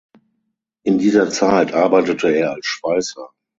[0.83, 3.29] In dieser Zeit arbeitete er als Schweißer.